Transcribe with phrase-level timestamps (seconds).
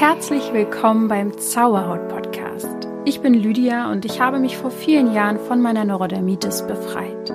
[0.00, 2.88] Herzlich willkommen beim Zauberhaut Podcast.
[3.04, 7.30] Ich bin Lydia und ich habe mich vor vielen Jahren von meiner Neurodermitis befreit.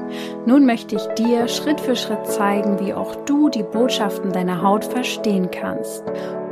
[0.48, 4.84] Nun möchte ich dir Schritt für Schritt zeigen, wie auch du die Botschaften deiner Haut
[4.84, 6.04] verstehen kannst.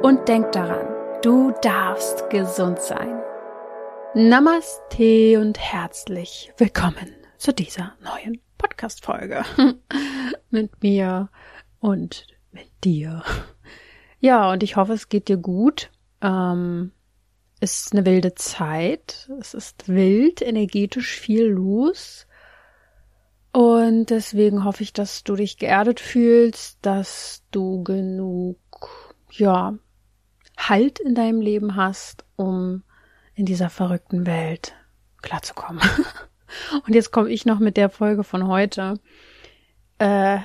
[0.04, 0.86] Und denk daran,
[1.24, 3.20] du darfst gesund sein.
[4.14, 9.46] Namaste und herzlich willkommen zu dieser neuen Podcast-Folge
[10.52, 11.30] mit mir
[11.80, 13.24] und mit dir.
[14.20, 15.90] Ja, und ich hoffe, es geht dir gut.
[16.24, 16.92] Ähm,
[17.60, 19.30] ist eine wilde Zeit.
[19.40, 22.28] Es ist wild, energetisch viel los.
[23.52, 28.58] Und deswegen hoffe ich, dass du dich geerdet fühlst, dass du genug,
[29.30, 29.76] ja,
[30.58, 32.84] Halt in deinem Leben hast, um
[33.34, 34.76] in dieser verrückten Welt
[35.22, 35.82] klarzukommen.
[36.86, 39.00] Und jetzt komme ich noch mit der Folge von heute.
[39.98, 40.40] Äh,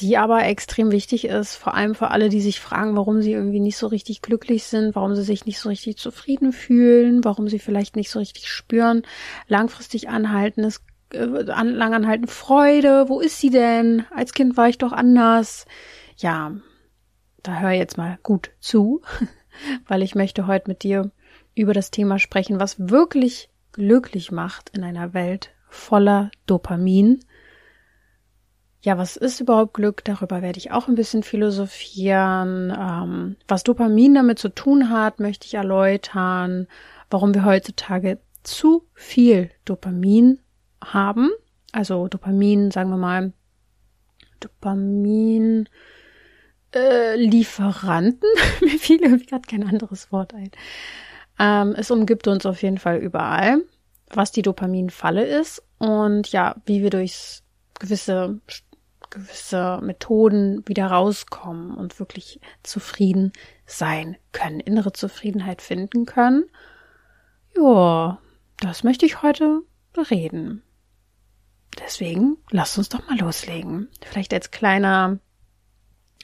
[0.00, 3.60] die aber extrem wichtig ist, vor allem für alle, die sich fragen, warum sie irgendwie
[3.60, 7.58] nicht so richtig glücklich sind, warum sie sich nicht so richtig zufrieden fühlen, warum sie
[7.58, 9.02] vielleicht nicht so richtig spüren,
[9.48, 10.82] langfristig anhaltendes,
[11.12, 14.04] äh, lang anhalten Freude, wo ist sie denn?
[14.14, 15.66] Als Kind war ich doch anders.
[16.16, 16.52] Ja,
[17.42, 19.02] da hör jetzt mal gut zu,
[19.88, 21.10] weil ich möchte heute mit dir
[21.54, 27.20] über das Thema sprechen, was wirklich glücklich macht in einer Welt voller Dopamin
[28.80, 30.04] ja, was ist überhaupt Glück?
[30.04, 32.72] Darüber werde ich auch ein bisschen philosophieren.
[32.78, 36.68] Ähm, was Dopamin damit zu tun hat, möchte ich erläutern.
[37.10, 40.38] Warum wir heutzutage zu viel Dopamin
[40.82, 41.30] haben.
[41.72, 43.32] Also Dopamin, sagen wir mal,
[44.40, 45.68] Dopamin
[46.74, 48.28] äh, Lieferanten.
[48.60, 50.50] Mir fiel irgendwie gerade kein anderes Wort ein.
[51.38, 53.62] Ähm, es umgibt uns auf jeden Fall überall,
[54.10, 57.42] was die Dopaminfalle ist und ja, wie wir durchs
[57.78, 58.40] gewisse
[59.10, 63.32] gewisse Methoden wieder rauskommen und wirklich zufrieden
[63.66, 66.44] sein können, innere Zufriedenheit finden können.
[67.56, 68.18] Ja,
[68.58, 69.62] das möchte ich heute
[70.10, 70.62] reden.
[71.78, 73.88] Deswegen lasst uns doch mal loslegen.
[74.04, 75.18] Vielleicht als kleiner,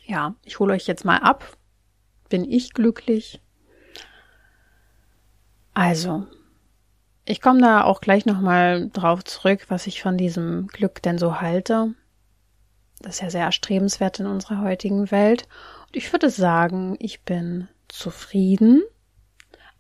[0.05, 1.57] ja, ich hole euch jetzt mal ab.
[2.29, 3.41] Bin ich glücklich?
[5.75, 6.27] Also,
[7.25, 11.41] ich komme da auch gleich nochmal drauf zurück, was ich von diesem Glück denn so
[11.41, 11.95] halte.
[13.05, 15.47] Das ist ja sehr erstrebenswert in unserer heutigen Welt.
[15.87, 18.83] Und ich würde sagen, ich bin zufrieden,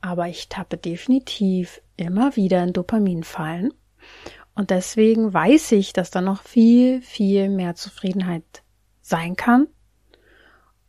[0.02, 3.72] aber ich tappe definitiv immer wieder in Dopaminfallen.
[4.54, 8.62] Und deswegen weiß ich, dass da noch viel, viel mehr Zufriedenheit
[9.00, 9.68] sein kann.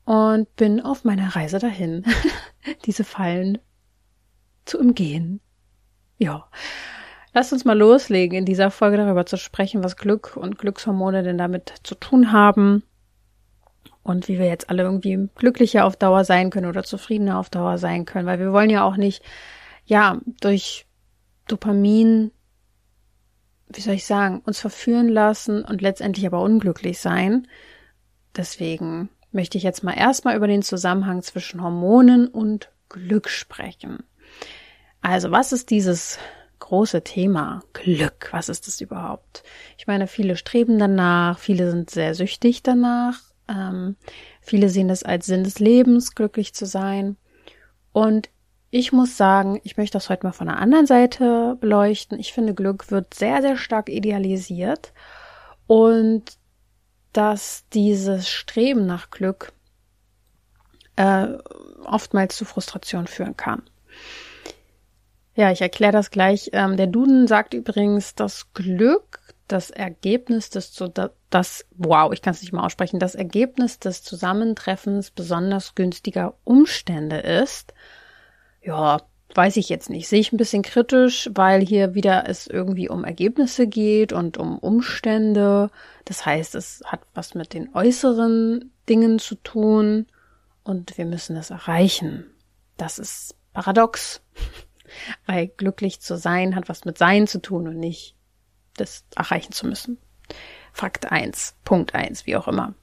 [0.03, 2.03] Und bin auf meiner Reise dahin,
[2.85, 3.59] diese Fallen
[4.65, 5.39] zu umgehen.
[6.17, 6.49] Ja.
[7.37, 11.37] Lass uns mal loslegen, in dieser Folge darüber zu sprechen, was Glück und Glückshormone denn
[11.37, 12.81] damit zu tun haben
[14.03, 17.77] und wie wir jetzt alle irgendwie glücklicher auf Dauer sein können oder zufriedener auf Dauer
[17.77, 19.21] sein können, weil wir wollen ja auch nicht,
[19.83, 20.85] ja, durch
[21.49, 22.31] Dopamin,
[23.67, 27.49] wie soll ich sagen, uns verführen lassen und letztendlich aber unglücklich sein.
[28.33, 34.05] Deswegen möchte ich jetzt mal erstmal über den Zusammenhang zwischen Hormonen und Glück sprechen.
[35.01, 36.17] Also, was ist dieses
[36.65, 38.29] große Thema Glück.
[38.31, 39.43] Was ist das überhaupt?
[39.77, 43.95] Ich meine, viele streben danach, viele sind sehr süchtig danach, ähm,
[44.41, 47.17] viele sehen das als Sinn des Lebens, glücklich zu sein.
[47.93, 48.29] Und
[48.71, 52.19] ich muss sagen, ich möchte das heute mal von der anderen Seite beleuchten.
[52.19, 54.91] Ich finde, Glück wird sehr, sehr stark idealisiert
[55.67, 56.23] und
[57.13, 59.53] dass dieses Streben nach Glück
[60.95, 61.27] äh,
[61.85, 63.61] oftmals zu Frustration führen kann.
[65.35, 66.49] Ja, ich erkläre das gleich.
[66.53, 70.91] Ähm, der Duden sagt übrigens, dass Glück das Ergebnis des zu
[71.29, 77.17] das wow, ich kann es nicht mal aussprechen, das Ergebnis des Zusammentreffens besonders günstiger Umstände
[77.17, 77.73] ist.
[78.63, 79.01] Ja,
[79.35, 80.07] weiß ich jetzt nicht.
[80.07, 84.57] Sehe ich ein bisschen kritisch, weil hier wieder es irgendwie um Ergebnisse geht und um
[84.57, 85.69] Umstände.
[86.05, 90.07] Das heißt, es hat was mit den äußeren Dingen zu tun
[90.63, 92.25] und wir müssen es erreichen.
[92.77, 94.21] Das ist paradox.
[95.25, 98.15] Weil glücklich zu sein hat was mit Sein zu tun und nicht
[98.75, 99.97] das erreichen zu müssen.
[100.73, 102.73] Fakt eins, Punkt eins, wie auch immer.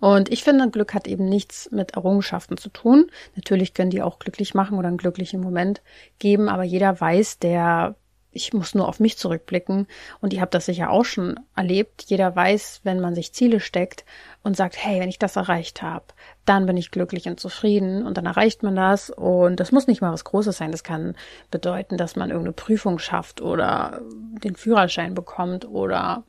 [0.00, 3.10] Und ich finde, Glück hat eben nichts mit Errungenschaften zu tun.
[3.34, 5.82] Natürlich können die auch glücklich machen oder einen glücklichen Moment
[6.18, 7.96] geben, aber jeder weiß, der
[8.30, 9.86] ich muss nur auf mich zurückblicken
[10.20, 12.04] und ihr habt das sicher auch schon erlebt.
[12.06, 14.04] Jeder weiß, wenn man sich Ziele steckt
[14.42, 16.04] und sagt, hey, wenn ich das erreicht habe,
[16.44, 20.00] dann bin ich glücklich und zufrieden und dann erreicht man das und das muss nicht
[20.00, 20.72] mal was Großes sein.
[20.72, 21.16] Das kann
[21.50, 24.00] bedeuten, dass man irgendeine Prüfung schafft oder
[24.42, 26.24] den Führerschein bekommt oder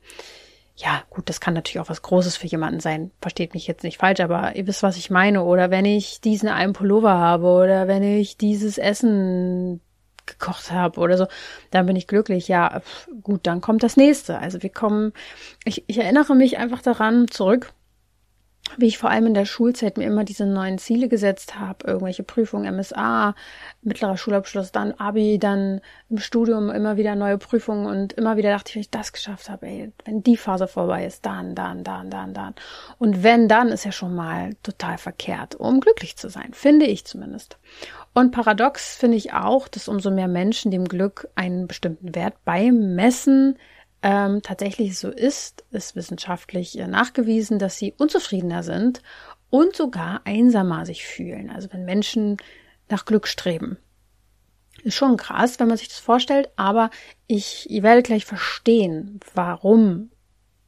[0.75, 3.11] ja, gut, das kann natürlich auch was Großes für jemanden sein.
[3.21, 5.43] Versteht mich jetzt nicht falsch, aber ihr wisst, was ich meine.
[5.43, 9.81] Oder wenn ich diesen einen Pullover habe oder wenn ich dieses Essen
[10.25, 11.27] gekocht habe oder so,
[11.71, 12.47] dann bin ich glücklich.
[12.47, 12.81] Ja,
[13.23, 14.39] gut, dann kommt das nächste.
[14.39, 15.11] Also wir kommen,
[15.65, 17.73] ich, ich erinnere mich einfach daran zurück,
[18.77, 22.23] wie ich vor allem in der Schulzeit mir immer diese neuen Ziele gesetzt habe, irgendwelche
[22.23, 23.35] Prüfungen, MSA,
[23.81, 28.69] mittlerer Schulabschluss, dann Abi, dann im Studium immer wieder neue Prüfungen und immer wieder dachte
[28.69, 32.09] ich, wenn ich das geschafft habe, ey, wenn die Phase vorbei ist, dann, dann, dann,
[32.09, 32.55] dann, dann.
[32.97, 37.05] Und wenn, dann ist ja schon mal total verkehrt, um glücklich zu sein, finde ich
[37.05, 37.57] zumindest.
[38.13, 43.57] Und paradox finde ich auch, dass umso mehr Menschen dem Glück einen bestimmten Wert beimessen,
[44.01, 49.01] ähm, tatsächlich so ist, ist wissenschaftlich äh, nachgewiesen, dass sie unzufriedener sind
[49.49, 51.49] und sogar einsamer sich fühlen.
[51.49, 52.37] Also wenn Menschen
[52.89, 53.77] nach Glück streben.
[54.83, 56.89] Ist schon krass, wenn man sich das vorstellt, aber
[57.27, 60.11] ich, ihr werdet gleich verstehen, warum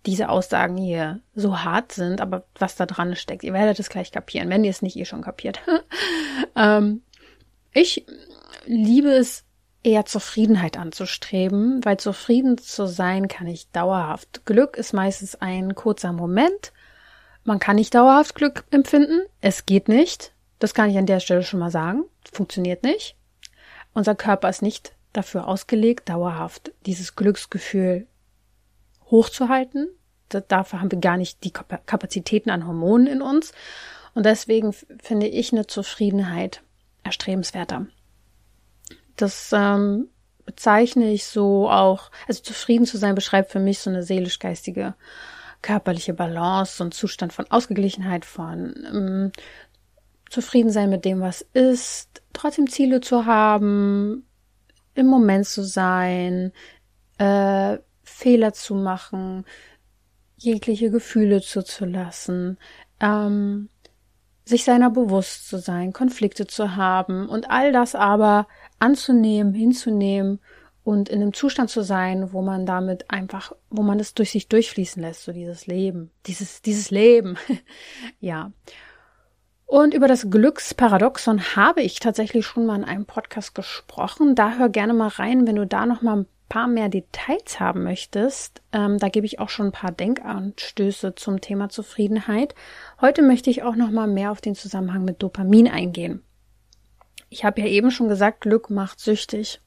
[0.06, 3.44] diese Aussagen hier so hart sind, aber was da dran steckt.
[3.44, 5.62] Ihr werdet es gleich kapieren, wenn ihr es nicht eh schon kapiert.
[6.56, 7.04] ähm,
[7.72, 8.06] ich
[8.66, 9.46] liebe es
[9.84, 14.46] eher Zufriedenheit anzustreben, weil zufrieden zu sein kann ich dauerhaft.
[14.46, 16.72] Glück ist meistens ein kurzer Moment.
[17.44, 19.22] Man kann nicht dauerhaft Glück empfinden.
[19.42, 20.34] Es geht nicht.
[20.60, 22.04] Das kann ich an der Stelle schon mal sagen.
[22.32, 23.16] Funktioniert nicht.
[23.94, 28.08] Unser Körper ist nicht dafür ausgelegt, dauerhaft dieses Glücksgefühl
[29.10, 29.90] hochzuhalten.
[30.30, 33.52] Dafür haben wir gar nicht die Kapazitäten an Hormonen in uns.
[34.14, 36.62] Und deswegen finde ich eine Zufriedenheit
[37.04, 37.88] erstrebenswerter.
[39.22, 40.10] Das ähm,
[40.46, 44.96] bezeichne ich so auch, also zufrieden zu sein beschreibt für mich so eine seelisch-geistige,
[45.62, 49.32] körperliche Balance, so ein Zustand von Ausgeglichenheit, von ähm,
[50.30, 54.26] zufrieden sein mit dem, was ist, trotzdem Ziele zu haben,
[54.96, 56.52] im Moment zu sein,
[57.18, 59.46] äh, Fehler zu machen,
[60.38, 62.58] jegliche Gefühle zuzulassen,
[63.00, 63.70] ähm,
[64.46, 68.48] sich seiner bewusst zu sein, Konflikte zu haben und all das aber
[68.80, 70.40] anzunehmen, hinzunehmen
[70.84, 74.48] und in einem Zustand zu sein, wo man damit einfach, wo man es durch sich
[74.48, 77.38] durchfließen lässt, so dieses Leben, dieses, dieses Leben.
[78.20, 78.52] ja.
[79.68, 84.36] Und über das Glücksparadoxon habe ich tatsächlich schon mal in einem Podcast gesprochen.
[84.36, 87.84] Da hör gerne mal rein, wenn du da noch mal ein paar mehr Details haben
[87.84, 88.62] möchtest.
[88.74, 92.56] Ähm, da gebe ich auch schon ein paar Denkanstöße zum Thema Zufriedenheit.
[93.00, 96.24] Heute möchte ich auch noch mal mehr auf den Zusammenhang mit Dopamin eingehen.
[97.30, 99.62] Ich habe ja eben schon gesagt, Glück macht süchtig.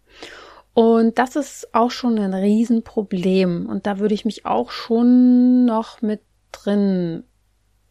[0.74, 3.64] Und das ist auch schon ein Riesenproblem.
[3.64, 6.20] Und da würde ich mich auch schon noch mit
[6.52, 7.24] drin,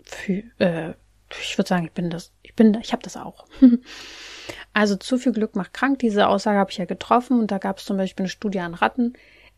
[0.04, 0.94] für, äh,
[1.42, 3.48] ich würde sagen, ich bin das, ich bin, ich habe das auch.
[4.74, 6.00] also zu viel Glück macht krank.
[6.00, 8.74] Diese Aussage habe ich ja getroffen und da gab es zum Beispiel eine Studie an
[8.74, 9.14] Ratten.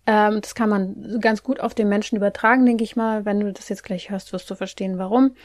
[0.07, 3.25] Ähm, das kann man ganz gut auf den Menschen übertragen, denke ich mal.
[3.25, 5.35] Wenn du das jetzt gleich hörst, wirst du verstehen, warum.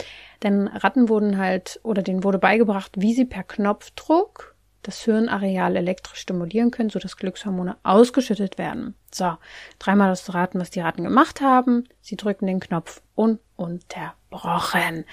[0.42, 6.20] Denn Ratten wurden halt, oder denen wurde beigebracht, wie sie per Knopfdruck das Hirnareal elektrisch
[6.20, 8.94] stimulieren können, sodass Glückshormone ausgeschüttet werden.
[9.12, 9.34] So,
[9.78, 11.84] dreimal das zu raten, was die Ratten gemacht haben.
[12.00, 15.04] Sie drücken den Knopf ununterbrochen.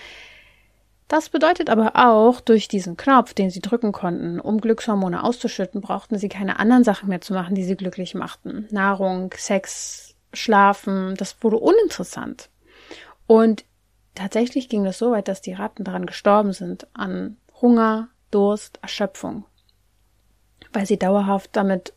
[1.08, 6.18] Das bedeutet aber auch, durch diesen Knopf, den sie drücken konnten, um Glückshormone auszuschütten, brauchten
[6.18, 8.68] sie keine anderen Sachen mehr zu machen, die sie glücklich machten.
[8.72, 12.50] Nahrung, Sex, Schlafen, das wurde uninteressant.
[13.26, 13.64] Und
[14.16, 19.46] tatsächlich ging das so weit, dass die Ratten daran gestorben sind, an Hunger, Durst, Erschöpfung
[20.74, 21.94] weil sie dauerhaft damit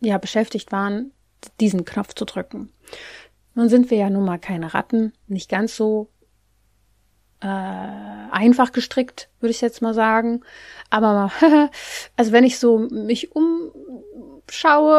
[0.00, 1.12] ja beschäftigt waren,
[1.60, 2.72] diesen Knopf zu drücken.
[3.54, 6.08] Nun sind wir ja nun mal keine Ratten, nicht ganz so
[7.40, 10.42] äh, einfach gestrickt, würde ich jetzt mal sagen.
[10.90, 11.30] Aber
[12.16, 14.96] also wenn ich so mich umschaue,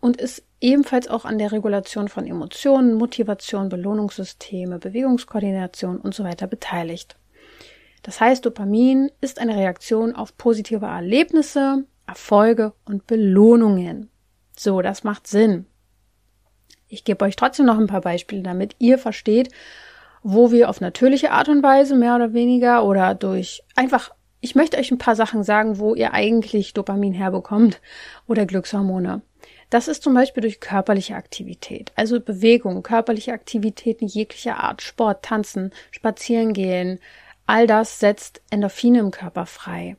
[0.00, 6.46] und ist ebenfalls auch an der Regulation von Emotionen, Motivation, Belohnungssysteme, Bewegungskoordination und so weiter
[6.46, 7.16] beteiligt.
[8.04, 14.10] Das heißt, Dopamin ist eine Reaktion auf positive Erlebnisse, Erfolge und Belohnungen.
[14.54, 15.64] So, das macht Sinn.
[16.86, 19.48] Ich gebe euch trotzdem noch ein paar Beispiele, damit ihr versteht,
[20.22, 24.10] wo wir auf natürliche Art und Weise mehr oder weniger oder durch einfach,
[24.42, 27.80] ich möchte euch ein paar Sachen sagen, wo ihr eigentlich Dopamin herbekommt
[28.26, 29.22] oder Glückshormone.
[29.70, 35.72] Das ist zum Beispiel durch körperliche Aktivität, also Bewegung, körperliche Aktivitäten jeglicher Art, Sport, Tanzen,
[35.90, 37.00] Spazieren gehen.
[37.46, 39.96] All das setzt Endorphine im Körper frei.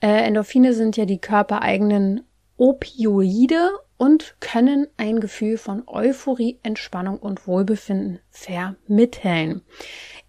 [0.00, 2.22] Äh, Endorphine sind ja die körpereigenen
[2.56, 9.62] Opioide und können ein Gefühl von Euphorie, Entspannung und Wohlbefinden vermitteln.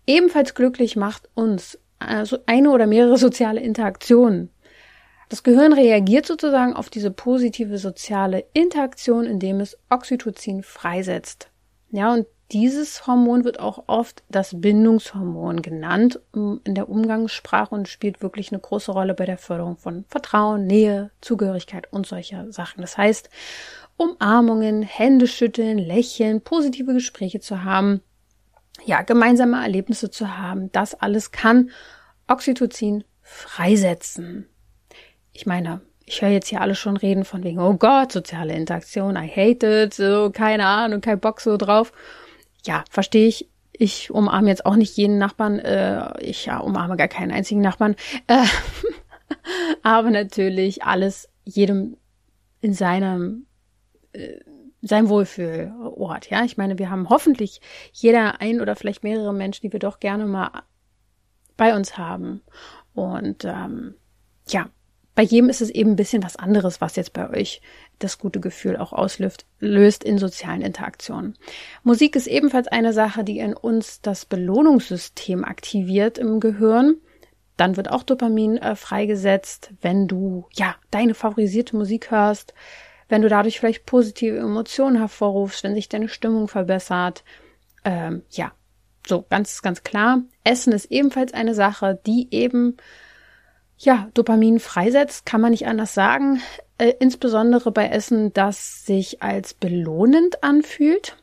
[0.06, 4.50] Ebenfalls glücklich macht uns also eine oder mehrere soziale Interaktionen.
[5.30, 11.50] Das Gehirn reagiert sozusagen auf diese positive soziale Interaktion, indem es Oxytocin freisetzt.
[11.91, 18.22] Ja, und dieses Hormon wird auch oft das Bindungshormon genannt in der Umgangssprache und spielt
[18.22, 22.81] wirklich eine große Rolle bei der Förderung von Vertrauen, Nähe, Zugehörigkeit und solcher Sachen.
[22.81, 23.29] Das heißt,
[23.96, 28.01] Umarmungen, Hände schütteln, lächeln, positive Gespräche zu haben,
[28.86, 31.70] ja, gemeinsame Erlebnisse zu haben, das alles kann
[32.27, 34.48] Oxytocin freisetzen.
[35.31, 39.15] Ich meine, ich höre jetzt hier alle schon reden von wegen, oh Gott, soziale Interaktion,
[39.15, 41.93] I hate it, so, keine Ahnung, kein Bock so drauf
[42.65, 43.50] ja, verstehe ich.
[43.74, 45.60] Ich umarme jetzt auch nicht jeden Nachbarn.
[45.60, 47.96] Äh, ich ja, umarme gar keinen einzigen Nachbarn.
[48.27, 48.46] Äh,
[49.84, 51.98] aber natürlich alles jedem
[52.62, 53.48] in seinem
[54.13, 54.39] äh,
[54.82, 56.30] sein Wohlfühlort.
[56.30, 57.62] Ja, ich meine, wir haben hoffentlich
[57.94, 60.63] jeder ein oder vielleicht mehrere Menschen, die wir doch gerne mal
[61.56, 62.41] bei uns haben.
[62.94, 63.96] Und ähm,
[64.48, 64.70] ja,
[65.13, 67.62] bei jedem ist es eben ein bisschen was anderes, was jetzt bei euch
[68.00, 71.38] das gute Gefühl auch auslöst löst in sozialen Interaktionen.
[71.84, 76.96] Musik ist ebenfalls eine Sache, die in uns das Belohnungssystem aktiviert im Gehirn.
[77.58, 82.53] Dann wird auch Dopamin äh, freigesetzt, wenn du ja deine favorisierte Musik hörst,
[83.10, 87.25] wenn du dadurch vielleicht positive Emotionen hervorrufst, wenn sich deine Stimmung verbessert.
[87.84, 88.53] Ähm, ja,
[89.06, 90.22] so ganz ganz klar.
[90.46, 92.77] Essen ist ebenfalls eine Sache, die eben
[93.82, 96.42] ja, Dopamin freisetzt, kann man nicht anders sagen.
[96.78, 101.18] Äh, insbesondere bei Essen, das sich als belohnend anfühlt.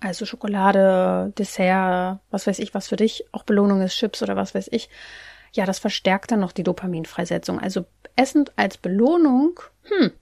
[0.00, 4.54] Also Schokolade, Dessert, was weiß ich, was für dich auch Belohnung ist, Chips oder was
[4.54, 4.88] weiß ich.
[5.52, 7.60] Ja, das verstärkt dann noch die Dopaminfreisetzung.
[7.60, 10.12] Also Essen als Belohnung, hm.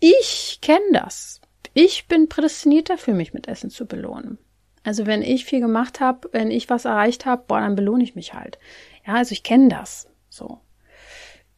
[0.00, 1.40] Ich kenne das.
[1.74, 4.38] Ich bin prädestiniert dafür, mich mit Essen zu belohnen.
[4.82, 8.16] Also wenn ich viel gemacht habe, wenn ich was erreicht habe, boah, dann belohne ich
[8.16, 8.58] mich halt.
[9.06, 10.08] Ja, also ich kenne das.
[10.28, 10.60] So.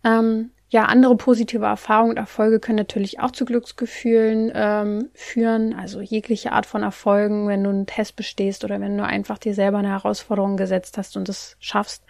[0.02, 5.74] Ähm, ja, andere positive Erfahrungen und Erfolge können natürlich auch zu Glücksgefühlen ähm, führen.
[5.74, 9.54] Also jegliche Art von Erfolgen, wenn du einen Test bestehst oder wenn du einfach dir
[9.54, 12.04] selber eine Herausforderung gesetzt hast und es schaffst.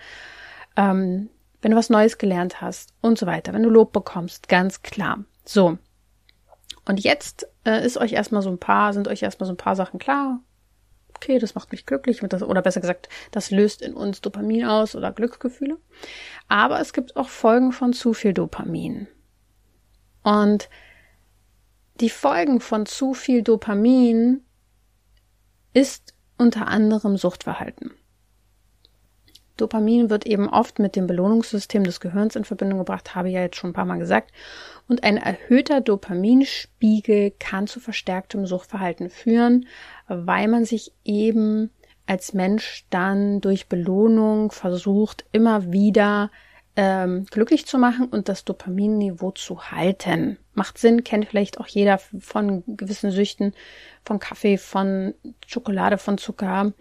[0.77, 1.29] Ähm,
[1.61, 3.53] wenn du was Neues gelernt hast und so weiter.
[3.53, 5.25] Wenn du Lob bekommst, ganz klar.
[5.45, 5.79] So.
[6.87, 9.77] Und jetzt äh, ist euch erstmal so ein paar, sind euch erstmal so ein paar
[9.77, 10.41] Sachen klar
[11.17, 14.95] okay, das macht mich glücklich das, oder besser gesagt, das löst in uns Dopamin aus
[14.95, 15.79] oder Glücksgefühle.
[16.49, 19.09] Aber es gibt auch Folgen von zu viel Dopamin.
[20.23, 20.69] Und
[22.01, 24.43] die Folgen von zu viel Dopamin
[25.73, 27.93] ist unter anderem Suchtverhalten.
[29.57, 33.43] Dopamin wird eben oft mit dem Belohnungssystem des Gehirns in Verbindung gebracht, habe ich ja
[33.43, 34.33] jetzt schon ein paar Mal gesagt.
[34.89, 39.67] Und ein erhöhter Dopaminspiegel kann zu verstärktem Suchtverhalten führen,
[40.09, 41.71] weil man sich eben
[42.07, 46.31] als Mensch dann durch Belohnung versucht, immer wieder
[46.77, 50.39] ähm, glücklich zu machen und das Dopaminniveau zu halten.
[50.55, 53.55] Macht Sinn, kennt vielleicht auch jeder von gewissen Süchten,
[54.05, 55.15] von Kaffee, von
[55.47, 56.73] Schokolade, von Zucker,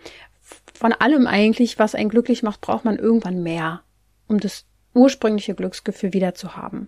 [0.73, 3.81] von allem eigentlich, was einen glücklich macht, braucht man irgendwann mehr,
[4.27, 6.87] um das ursprüngliche Glücksgefühl wieder zu haben.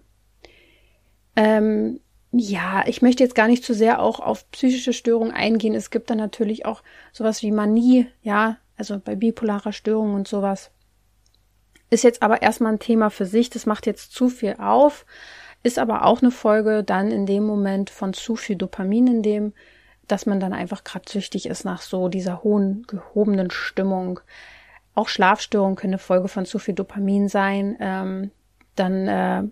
[1.36, 2.00] Ähm,
[2.32, 5.74] ja, ich möchte jetzt gar nicht zu sehr auch auf psychische Störungen eingehen.
[5.74, 10.72] Es gibt dann natürlich auch sowas wie Manie, ja, also bei bipolarer Störung und sowas.
[11.90, 13.50] Ist jetzt aber erstmal ein Thema für sich.
[13.50, 15.06] Das macht jetzt zu viel auf.
[15.64, 19.54] Ist aber auch eine Folge dann in dem Moment von zu viel Dopamin, in dem
[20.08, 24.20] dass man dann einfach gerade süchtig ist nach so dieser hohen, gehobenen Stimmung.
[24.94, 27.76] Auch Schlafstörungen können eine Folge von zu viel Dopamin sein.
[27.80, 28.32] Ähm,
[28.76, 29.44] dann äh,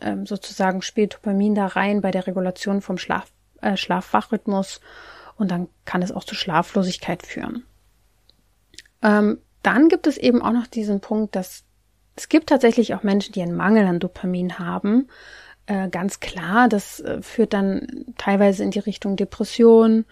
[0.00, 4.80] äh, sozusagen spielt Dopamin da rein bei der Regulation vom Schlaf, äh, Schlafwachrhythmus
[5.36, 7.64] und dann kann es auch zu Schlaflosigkeit führen.
[9.02, 11.64] Ähm, dann gibt es eben auch noch diesen Punkt, dass
[12.16, 15.08] es gibt tatsächlich auch Menschen, die einen Mangel an Dopamin haben.
[15.66, 20.04] Äh, ganz klar, das äh, führt dann teilweise in die Richtung Depression.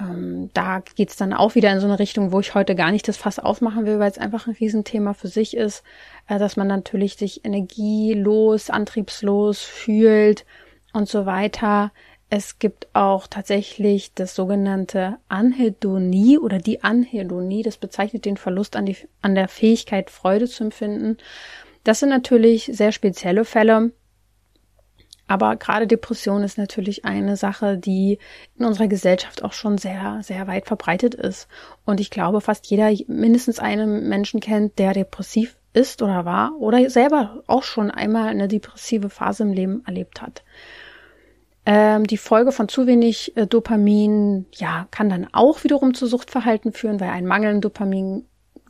[0.00, 3.06] Ähm, da geht's dann auch wieder in so eine Richtung, wo ich heute gar nicht
[3.06, 5.84] das Fass aufmachen will, weil es einfach ein Riesenthema für sich ist,
[6.28, 10.44] äh, dass man natürlich sich energielos, antriebslos fühlt
[10.92, 11.92] und so weiter.
[12.28, 17.62] Es gibt auch tatsächlich das sogenannte Anhedonie oder die Anhedonie.
[17.62, 21.16] Das bezeichnet den Verlust an, die, an der Fähigkeit, Freude zu empfinden.
[21.82, 23.90] Das sind natürlich sehr spezielle Fälle.
[25.30, 28.18] Aber gerade Depression ist natürlich eine Sache, die
[28.58, 31.46] in unserer Gesellschaft auch schon sehr, sehr weit verbreitet ist.
[31.84, 36.90] Und ich glaube, fast jeder mindestens einen Menschen kennt, der depressiv ist oder war oder
[36.90, 40.42] selber auch schon einmal eine depressive Phase im Leben erlebt hat.
[41.64, 46.72] Ähm, die Folge von zu wenig äh, Dopamin, ja, kann dann auch wiederum zu Suchtverhalten
[46.72, 48.26] führen, weil ein Mangel an Dopamin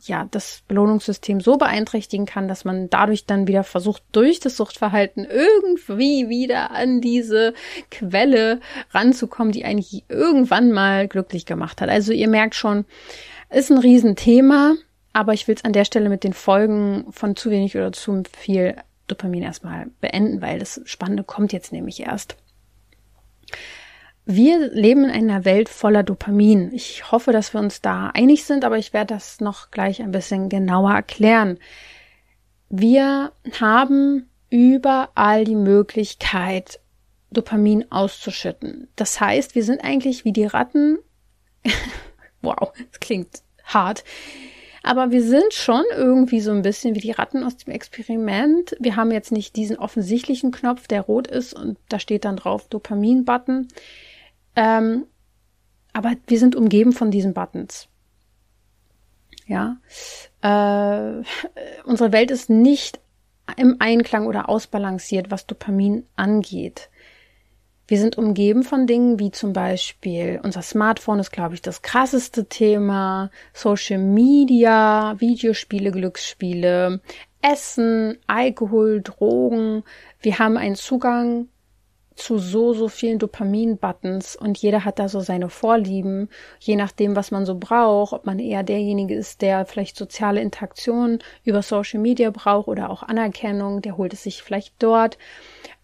[0.07, 5.25] ja das Belohnungssystem so beeinträchtigen kann, dass man dadurch dann wieder versucht, durch das Suchtverhalten
[5.25, 7.53] irgendwie wieder an diese
[7.89, 8.59] Quelle
[8.91, 11.89] ranzukommen, die eigentlich irgendwann mal glücklich gemacht hat.
[11.89, 12.85] Also ihr merkt schon,
[13.49, 14.75] ist ein Riesenthema,
[15.13, 18.23] aber ich will es an der Stelle mit den Folgen von zu wenig oder zu
[18.37, 18.75] viel
[19.07, 22.37] Dopamin erstmal beenden, weil das Spannende kommt jetzt nämlich erst.
[24.33, 26.71] Wir leben in einer Welt voller Dopamin.
[26.73, 30.11] Ich hoffe, dass wir uns da einig sind, aber ich werde das noch gleich ein
[30.11, 31.59] bisschen genauer erklären.
[32.69, 36.79] Wir haben überall die Möglichkeit,
[37.31, 38.87] Dopamin auszuschütten.
[38.95, 40.99] Das heißt, wir sind eigentlich wie die Ratten.
[42.41, 44.05] wow, das klingt hart.
[44.81, 48.77] Aber wir sind schon irgendwie so ein bisschen wie die Ratten aus dem Experiment.
[48.79, 52.69] Wir haben jetzt nicht diesen offensichtlichen Knopf, der rot ist und da steht dann drauf
[52.69, 53.67] Dopamin-Button.
[54.55, 55.05] Ähm,
[55.93, 57.87] aber wir sind umgeben von diesen Buttons.
[59.47, 59.77] Ja,
[60.41, 61.23] äh,
[61.83, 62.99] unsere Welt ist nicht
[63.57, 66.89] im Einklang oder ausbalanciert, was Dopamin angeht.
[67.87, 72.45] Wir sind umgeben von Dingen wie zum Beispiel unser Smartphone ist, glaube ich, das krasseste
[72.45, 77.01] Thema, Social Media, Videospiele, Glücksspiele,
[77.41, 79.83] Essen, Alkohol, Drogen.
[80.21, 81.49] Wir haben einen Zugang
[82.15, 87.31] zu so, so vielen Dopamin-Buttons und jeder hat da so seine Vorlieben, je nachdem, was
[87.31, 92.29] man so braucht, ob man eher derjenige ist, der vielleicht soziale Interaktion über Social Media
[92.29, 95.17] braucht oder auch Anerkennung, der holt es sich vielleicht dort.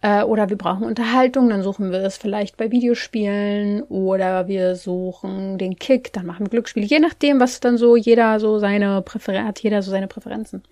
[0.00, 5.58] Äh, oder wir brauchen Unterhaltung, dann suchen wir es vielleicht bei Videospielen oder wir suchen
[5.58, 9.48] den Kick, dann machen wir Glücksspiele, je nachdem, was dann so jeder so seine Präferenzen
[9.48, 10.62] hat, jeder so seine Präferenzen.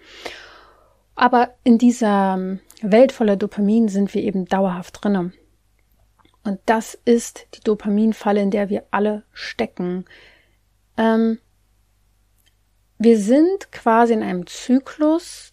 [1.17, 5.33] Aber in dieser Welt voller Dopamin sind wir eben dauerhaft drinnen.
[6.47, 10.05] Und das ist die Dopaminfalle, in der wir alle stecken.
[10.97, 11.41] Ähm,
[12.99, 15.53] wir sind quasi in einem Zyklus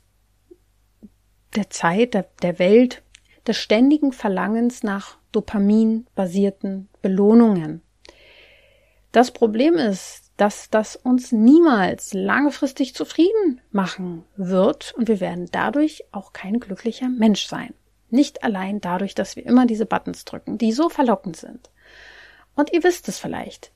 [1.55, 3.01] der Zeit, der, der Welt,
[3.47, 7.81] des ständigen Verlangens nach dopaminbasierten Belohnungen.
[9.11, 16.05] Das Problem ist, dass das uns niemals langfristig zufrieden machen wird und wir werden dadurch
[16.11, 17.73] auch kein glücklicher Mensch sein.
[18.13, 21.71] Nicht allein dadurch, dass wir immer diese Buttons drücken, die so verlockend sind.
[22.53, 23.71] Und ihr wisst es vielleicht.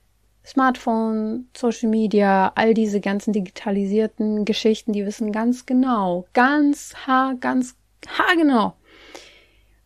[0.46, 7.78] Smartphone, Social Media, all diese ganzen digitalisierten Geschichten, die wissen ganz genau, ganz haar, ganz
[8.08, 8.76] haargenau,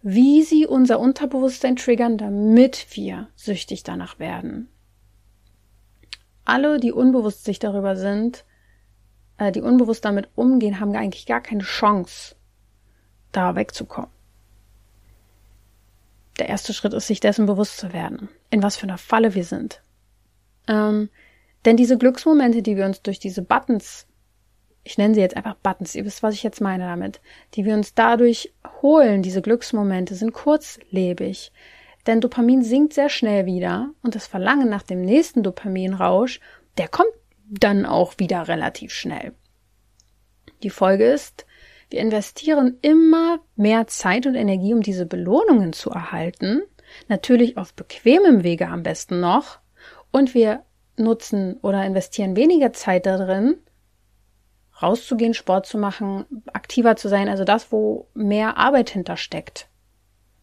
[0.01, 4.67] wie sie unser Unterbewusstsein triggern, damit wir süchtig danach werden.
[6.43, 8.43] Alle, die unbewusst sich darüber sind,
[9.37, 12.35] äh, die unbewusst damit umgehen, haben eigentlich gar keine Chance,
[13.31, 14.11] da wegzukommen.
[16.41, 19.43] Der erste Schritt ist, sich dessen bewusst zu werden, in was für einer Falle wir
[19.43, 19.83] sind.
[20.67, 21.09] Ähm,
[21.65, 24.07] denn diese Glücksmomente, die wir uns durch diese Buttons
[24.83, 27.21] ich nenne sie jetzt einfach Buttons, ihr wisst, was ich jetzt meine damit,
[27.53, 28.51] die wir uns dadurch
[28.81, 31.51] holen, diese Glücksmomente, sind kurzlebig.
[32.07, 36.39] Denn Dopamin sinkt sehr schnell wieder und das Verlangen nach dem nächsten Dopaminrausch,
[36.77, 37.11] der kommt
[37.47, 39.33] dann auch wieder relativ schnell.
[40.63, 41.45] Die Folge ist,
[41.91, 46.61] wir investieren immer mehr Zeit und Energie, um diese Belohnungen zu erhalten,
[47.07, 49.59] natürlich auf bequemem Wege am besten noch,
[50.11, 50.63] und wir
[50.97, 53.55] nutzen oder investieren weniger Zeit darin,
[54.81, 59.67] rauszugehen, Sport zu machen, aktiver zu sein, also das, wo mehr Arbeit hintersteckt.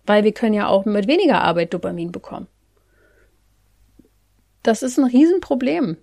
[0.07, 2.47] Weil wir können ja auch mit weniger Arbeit Dopamin bekommen.
[4.63, 5.99] Das ist ein Riesenproblem.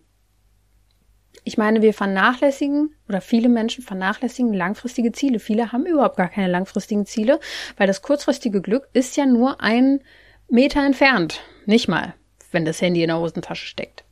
[1.48, 5.38] Ich meine, wir vernachlässigen oder viele Menschen vernachlässigen langfristige Ziele.
[5.38, 7.40] Viele haben überhaupt gar keine langfristigen Ziele,
[7.78, 10.02] weil das kurzfristige Glück ist ja nur ein
[10.50, 11.42] Meter entfernt.
[11.68, 12.16] Nicht mal,
[12.52, 14.06] wenn das Handy in der Hosentasche steckt.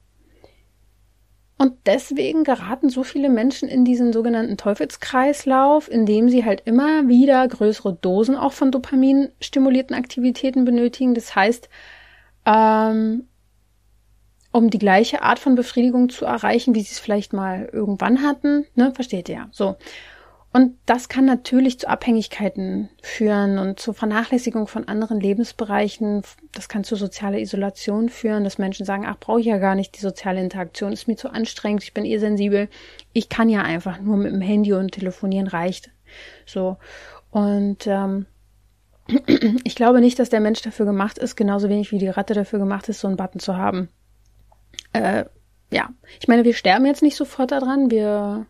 [1.57, 7.47] Und deswegen geraten so viele Menschen in diesen sogenannten Teufelskreislauf, indem sie halt immer wieder
[7.47, 11.15] größere Dosen auch von Dopamin stimulierten Aktivitäten benötigen.
[11.15, 11.67] Das heißt,
[12.45, 13.27] ähm,
[14.53, 18.65] um die gleiche Art von Befriedigung zu erreichen, wie sie es vielleicht mal irgendwann hatten,
[18.75, 19.49] ne, versteht ihr?
[19.51, 19.75] So.
[20.55, 26.21] Und das kann natürlich zu Abhängigkeiten führen und zur Vernachlässigung von anderen Lebensbereichen.
[26.51, 29.95] Das kann zu sozialer Isolation führen, dass Menschen sagen, ach, brauche ich ja gar nicht,
[29.95, 32.69] die soziale Interaktion ist mir zu anstrengend, ich bin eh sensibel.
[33.13, 35.89] Ich kann ja einfach nur mit dem Handy und telefonieren reicht.
[36.45, 36.77] So.
[37.31, 38.27] Und ähm,
[39.63, 42.59] ich glaube nicht, dass der Mensch dafür gemacht ist, genauso wenig wie die Ratte dafür
[42.59, 43.89] gemacht ist, so einen Button zu haben.
[44.93, 45.25] Äh,
[45.71, 47.91] ja, ich meine, wir sterben jetzt nicht sofort daran.
[47.91, 48.45] Wir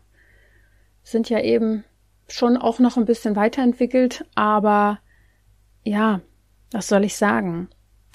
[1.02, 1.84] sind ja eben
[2.28, 4.98] schon auch noch ein bisschen weiterentwickelt, aber
[5.82, 6.20] ja,
[6.70, 7.68] was soll ich sagen?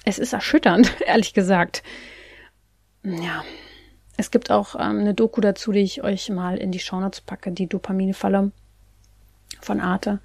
[0.05, 1.83] Es ist erschütternd, ehrlich gesagt.
[3.03, 3.43] Ja,
[4.17, 7.51] es gibt auch ähm, eine Doku dazu, die ich euch mal in die Shownotes packe,
[7.51, 8.51] die Dopaminfalle
[9.61, 10.19] von Arte.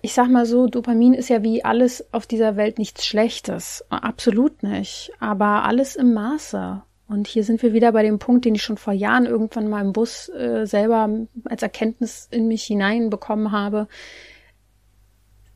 [0.00, 3.84] Ich sag mal so, Dopamin ist ja wie alles auf dieser Welt nichts Schlechtes.
[3.90, 5.12] Absolut nicht.
[5.20, 6.82] Aber alles im Maße.
[7.08, 9.84] Und hier sind wir wieder bei dem Punkt, den ich schon vor Jahren irgendwann mal
[9.84, 11.10] im Bus äh, selber
[11.44, 13.86] als Erkenntnis in mich hineinbekommen habe.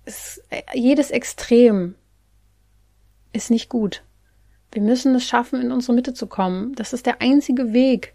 [0.05, 1.95] Es, äh, jedes Extrem
[3.33, 4.03] ist nicht gut.
[4.73, 6.75] Wir müssen es schaffen, in unsere Mitte zu kommen.
[6.75, 8.15] Das ist der einzige Weg.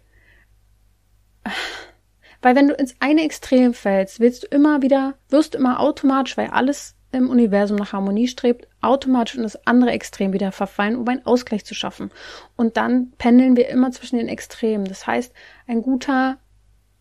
[2.42, 6.36] Weil wenn du ins eine Extrem fällst, willst du immer wieder, wirst du immer automatisch,
[6.36, 11.06] weil alles im Universum nach Harmonie strebt, automatisch in das andere Extrem wieder verfallen, um
[11.06, 12.10] einen Ausgleich zu schaffen.
[12.56, 14.86] Und dann pendeln wir immer zwischen den Extremen.
[14.86, 15.32] Das heißt,
[15.66, 16.38] ein guter,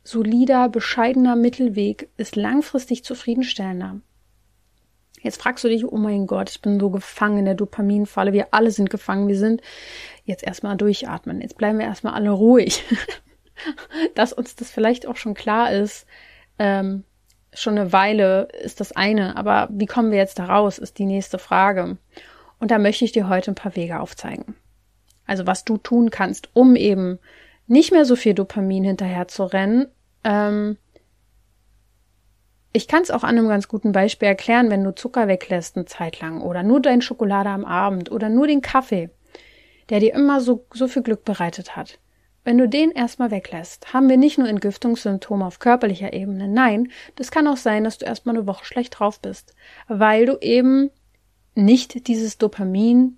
[0.04, 4.02] solider, bescheidener Mittelweg ist langfristig zufriedenstellender.
[5.22, 8.34] Jetzt fragst du dich, oh mein Gott, ich bin so gefangen in der Dopaminfalle.
[8.34, 9.28] Wir alle sind gefangen.
[9.28, 9.62] Wir sind
[10.26, 11.42] jetzt erstmal durchatmen.
[11.42, 12.84] Jetzt bleiben wir erstmal alle ruhig.
[14.16, 16.06] Dass uns das vielleicht auch schon klar ist,
[16.60, 17.04] ähm,
[17.54, 21.06] schon eine Weile ist das eine, aber wie kommen wir jetzt da raus, ist die
[21.06, 21.98] nächste Frage.
[22.60, 24.56] Und da möchte ich dir heute ein paar Wege aufzeigen.
[25.26, 27.20] Also was du tun kannst, um eben
[27.68, 29.88] nicht mehr so viel Dopamin hinterher zu rennen.
[30.24, 30.78] Ähm,
[32.74, 35.86] ich kann es auch an einem ganz guten Beispiel erklären, wenn du Zucker weglässt eine
[35.86, 39.10] Zeit lang oder nur dein Schokolade am Abend oder nur den Kaffee,
[39.90, 42.00] der dir immer so, so viel Glück bereitet hat.
[42.44, 46.48] Wenn du den erstmal weglässt, haben wir nicht nur Entgiftungssymptome auf körperlicher Ebene.
[46.48, 49.56] Nein, das kann auch sein, dass du erstmal eine Woche schlecht drauf bist,
[49.88, 50.90] weil du eben
[51.54, 53.18] nicht dieses Dopamin,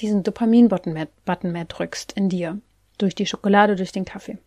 [0.00, 2.60] diesen Dopamin-Button mehr, Button mehr drückst in dir.
[2.98, 4.38] Durch die Schokolade, durch den Kaffee.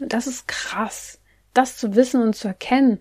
[0.00, 1.20] das ist krass.
[1.52, 3.00] Das zu wissen und zu erkennen,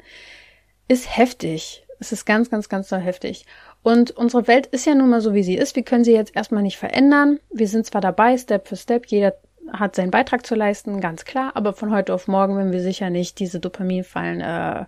[0.88, 1.86] ist heftig.
[2.00, 3.46] Es ist ganz, ganz, ganz so heftig.
[3.84, 5.76] Und unsere Welt ist ja nun mal so, wie sie ist.
[5.76, 7.40] Wir können sie jetzt erstmal nicht verändern.
[7.52, 9.06] Wir sind zwar dabei, Step für Step.
[9.06, 9.36] Jeder
[9.74, 13.10] hat seinen Beitrag zu leisten, ganz klar, aber von heute auf morgen werden wir sicher
[13.10, 14.86] nicht diese Dopaminfallen äh,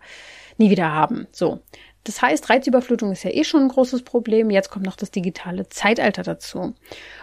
[0.57, 1.27] nie wieder haben.
[1.31, 1.59] So.
[2.03, 4.49] Das heißt, Reizüberflutung ist ja eh schon ein großes Problem.
[4.49, 6.73] Jetzt kommt noch das digitale Zeitalter dazu.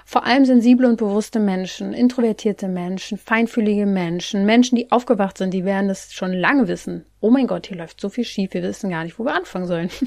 [0.05, 5.65] Vor allem sensible und bewusste Menschen, introvertierte Menschen, feinfühlige Menschen, Menschen, die aufgewacht sind, die
[5.65, 7.05] werden das schon lange wissen.
[7.21, 9.67] Oh mein Gott, hier läuft so viel schief, wir wissen gar nicht, wo wir anfangen
[9.67, 9.91] sollen.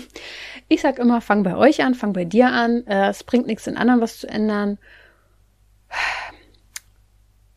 [0.70, 2.88] Ich sag immer, fang bei euch an, fang bei dir an.
[2.88, 4.78] Äh, es bringt nichts, den anderen was zu ändern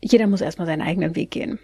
[0.01, 1.59] jeder muss erstmal seinen eigenen Weg gehen.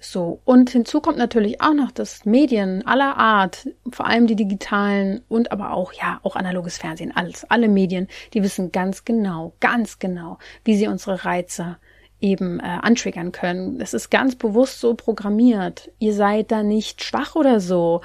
[0.00, 5.22] So, und hinzu kommt natürlich auch noch, dass Medien aller Art, vor allem die digitalen
[5.28, 9.98] und aber auch, ja, auch analoges Fernsehen, alles, alle Medien, die wissen ganz genau, ganz
[9.98, 11.78] genau, wie sie unsere Reize
[12.20, 13.80] eben äh, antriggern können.
[13.80, 15.90] Es ist ganz bewusst so programmiert.
[15.98, 18.00] Ihr seid da nicht schwach oder so.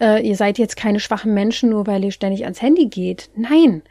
[0.00, 3.30] Äh, ihr seid jetzt keine schwachen Menschen, nur weil ihr ständig ans Handy geht.
[3.34, 3.82] Nein,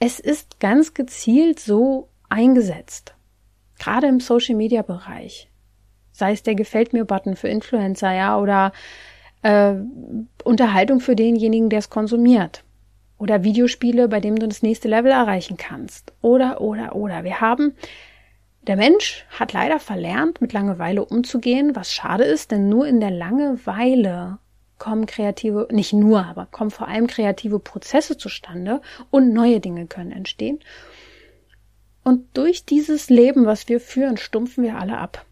[0.00, 3.14] es ist ganz gezielt so eingesetzt.
[3.78, 5.48] Gerade im Social Media Bereich.
[6.12, 8.72] Sei es der Gefällt mir Button für Influencer, ja, oder
[9.42, 9.74] äh,
[10.44, 12.64] Unterhaltung für denjenigen, der es konsumiert.
[13.18, 16.12] Oder Videospiele, bei dem du das nächste Level erreichen kannst.
[16.20, 17.24] Oder, oder, oder.
[17.24, 17.74] Wir haben,
[18.62, 23.10] der Mensch hat leider verlernt, mit Langeweile umzugehen, was schade ist, denn nur in der
[23.10, 24.38] Langeweile
[24.78, 30.12] kommen kreative, nicht nur, aber kommen vor allem kreative Prozesse zustande und neue Dinge können
[30.12, 30.60] entstehen.
[32.08, 35.26] Und durch dieses Leben, was wir führen, stumpfen wir alle ab.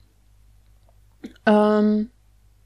[1.46, 2.10] Ähm,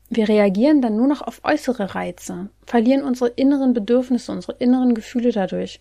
[0.08, 5.30] wir reagieren dann nur noch auf äußere Reize, verlieren unsere inneren Bedürfnisse, unsere inneren Gefühle
[5.30, 5.80] dadurch.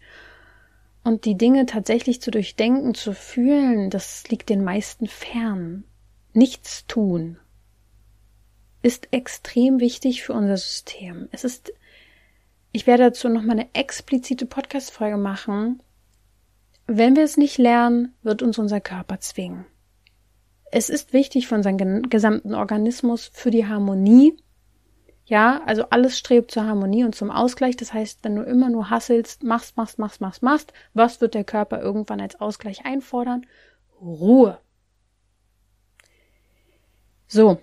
[1.03, 5.83] Und die Dinge tatsächlich zu durchdenken, zu fühlen, das liegt den meisten fern.
[6.33, 7.39] Nichts tun
[8.83, 11.29] ist extrem wichtig für unser System.
[11.31, 11.73] Es ist,
[12.73, 15.81] ich werde dazu nochmal eine explizite Podcast-Folge machen,
[16.91, 19.65] wenn wir es nicht lernen, wird uns unser Körper zwingen.
[20.71, 24.37] es ist wichtig für unseren gesamten Organismus, für die Harmonie.
[25.25, 27.77] Ja, also alles strebt zur Harmonie und zum Ausgleich.
[27.77, 31.43] Das heißt, wenn du immer nur hasselst, machst, machst, machst, machst, machst, was wird der
[31.43, 33.45] Körper irgendwann als Ausgleich einfordern?
[34.01, 34.59] Ruhe.
[37.27, 37.59] So,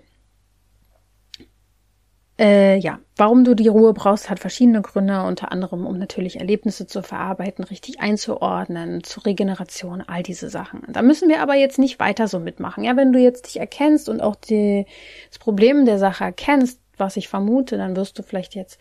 [2.39, 6.85] äh, ja, warum du die Ruhe brauchst, hat verschiedene Gründe, unter anderem, um natürlich Erlebnisse
[6.85, 10.83] zu verarbeiten, richtig einzuordnen, zur Regeneration, all diese Sachen.
[10.87, 12.83] Da müssen wir aber jetzt nicht weiter so mitmachen.
[12.83, 14.85] Ja, wenn du jetzt dich erkennst und auch die,
[15.29, 18.79] das Problem der Sache erkennst, was ich vermute, dann wirst du vielleicht jetzt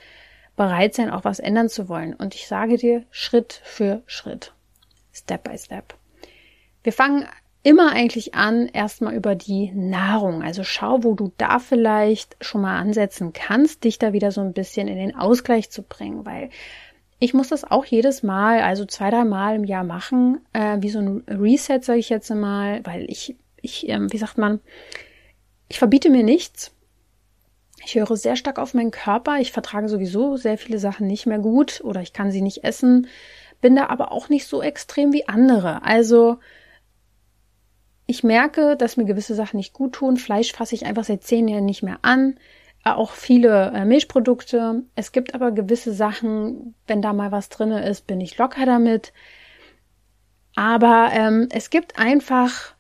[0.56, 2.14] bereit sein, auch was ändern zu wollen.
[2.14, 4.52] Und ich sage dir Schritt für Schritt.
[5.12, 5.94] Step by Step.
[6.82, 7.26] Wir fangen
[7.66, 10.44] immer eigentlich an, erstmal über die Nahrung.
[10.44, 14.52] Also schau, wo du da vielleicht schon mal ansetzen kannst, dich da wieder so ein
[14.52, 16.50] bisschen in den Ausgleich zu bringen, weil
[17.18, 20.90] ich muss das auch jedes Mal, also zwei, drei Mal im Jahr machen, äh, wie
[20.90, 24.60] so ein Reset, sage ich jetzt mal, weil ich, ich, ähm, wie sagt man,
[25.66, 26.70] ich verbiete mir nichts.
[27.84, 29.40] Ich höre sehr stark auf meinen Körper.
[29.40, 33.08] Ich vertrage sowieso sehr viele Sachen nicht mehr gut oder ich kann sie nicht essen,
[33.60, 35.82] bin da aber auch nicht so extrem wie andere.
[35.82, 36.38] Also
[38.06, 40.16] ich merke, dass mir gewisse Sachen nicht gut tun.
[40.16, 42.38] Fleisch fasse ich einfach seit zehn Jahren nicht mehr an.
[42.84, 44.84] Auch viele äh, Milchprodukte.
[44.94, 49.12] Es gibt aber gewisse Sachen, wenn da mal was drinne ist, bin ich locker damit.
[50.54, 52.75] Aber ähm, es gibt einfach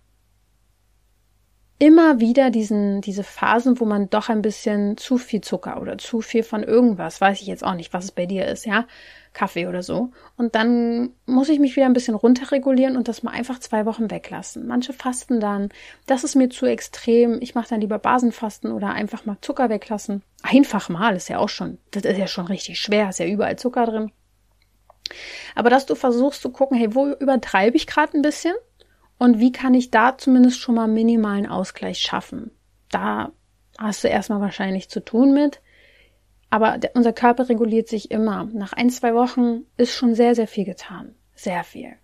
[1.78, 6.22] immer wieder diesen, diese Phasen, wo man doch ein bisschen zu viel Zucker oder zu
[6.22, 8.86] viel von irgendwas, weiß ich jetzt auch nicht, was es bei dir ist, ja,
[9.34, 10.10] Kaffee oder so.
[10.38, 14.10] Und dann muss ich mich wieder ein bisschen runterregulieren und das mal einfach zwei Wochen
[14.10, 14.66] weglassen.
[14.66, 15.68] Manche fasten dann,
[16.06, 17.38] das ist mir zu extrem.
[17.42, 20.22] Ich mache dann lieber Basenfasten oder einfach mal Zucker weglassen.
[20.42, 23.56] Einfach mal ist ja auch schon, das ist ja schon richtig schwer, ist ja überall
[23.56, 24.12] Zucker drin.
[25.54, 28.54] Aber dass du versuchst zu gucken, hey, wo übertreibe ich gerade ein bisschen?
[29.18, 32.50] Und wie kann ich da zumindest schon mal minimalen Ausgleich schaffen?
[32.90, 33.32] Da
[33.78, 35.60] hast du erstmal wahrscheinlich zu tun mit.
[36.50, 38.44] Aber der, unser Körper reguliert sich immer.
[38.52, 41.14] Nach ein, zwei Wochen ist schon sehr, sehr viel getan.
[41.34, 41.94] Sehr viel.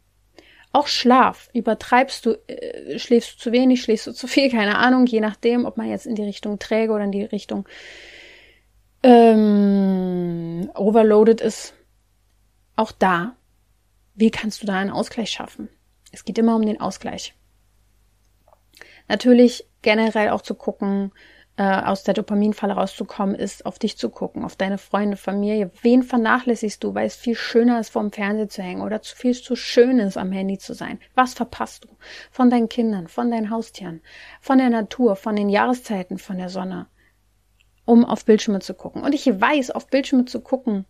[0.72, 1.48] Auch Schlaf.
[1.52, 5.66] Übertreibst du, äh, schläfst du zu wenig, schläfst du zu viel, keine Ahnung, je nachdem,
[5.66, 7.68] ob man jetzt in die Richtung träge oder in die Richtung
[9.02, 11.74] ähm, overloaded ist.
[12.74, 13.36] Auch da.
[14.14, 15.68] Wie kannst du da einen Ausgleich schaffen?
[16.12, 17.34] Es geht immer um den Ausgleich.
[19.08, 21.12] Natürlich generell auch zu gucken,
[21.56, 25.70] äh, aus der Dopaminfalle rauszukommen, ist auf dich zu gucken, auf deine Freunde, Familie.
[25.82, 29.34] Wen vernachlässigst du, weil es viel schöner ist, vorm Fernseher zu hängen oder zu viel
[29.34, 30.98] zu schön ist, am Handy zu sein?
[31.14, 31.88] Was verpasst du?
[32.30, 34.00] Von deinen Kindern, von deinen Haustieren,
[34.40, 36.86] von der Natur, von den Jahreszeiten, von der Sonne,
[37.84, 39.02] um auf Bildschirme zu gucken.
[39.02, 40.86] Und ich weiß, auf Bildschirme zu gucken,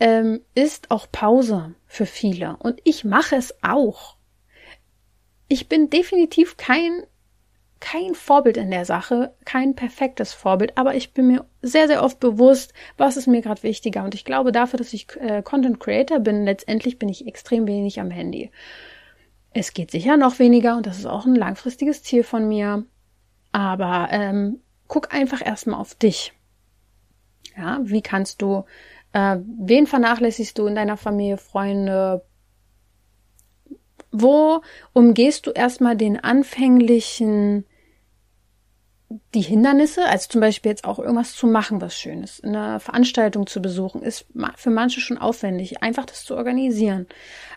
[0.00, 2.56] ähm, ist auch Pause für viele.
[2.56, 4.16] Und ich mache es auch.
[5.52, 7.02] Ich bin definitiv kein
[7.78, 12.20] kein Vorbild in der Sache, kein perfektes Vorbild, aber ich bin mir sehr, sehr oft
[12.20, 14.02] bewusst, was ist mir gerade wichtiger.
[14.02, 18.00] Und ich glaube, dafür, dass ich äh, Content Creator bin, letztendlich bin ich extrem wenig
[18.00, 18.50] am Handy.
[19.52, 22.86] Es geht sicher noch weniger und das ist auch ein langfristiges Ziel von mir.
[23.50, 26.32] Aber ähm, guck einfach erstmal auf dich.
[27.58, 28.64] Ja, wie kannst du,
[29.12, 32.24] äh, wen vernachlässigst du in deiner Familie, Freunde,
[34.12, 37.64] wo umgehst du erstmal den anfänglichen
[39.34, 43.60] die Hindernisse, also zum Beispiel jetzt auch irgendwas zu machen, was Schönes, eine Veranstaltung zu
[43.60, 47.06] besuchen, ist für manche schon aufwendig, einfach das zu organisieren.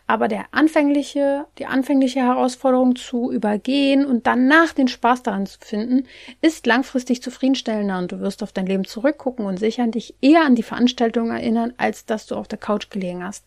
[0.07, 6.05] Aber der anfängliche, die anfängliche Herausforderung zu übergehen und danach den Spaß daran zu finden,
[6.41, 10.55] ist langfristig zufriedenstellender und du wirst auf dein Leben zurückgucken und sicher dich eher an
[10.55, 13.45] die Veranstaltung erinnern, als dass du auf der Couch gelegen hast.